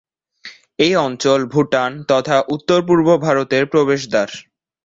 এই 0.79 0.93
অঞ্চল 1.05 1.39
ভুটান 1.53 1.91
তথা 2.11 2.37
উত্তর-পূর্ব 2.55 3.07
ভারতের 3.25 3.63
প্রবেশদ্বার। 3.71 4.29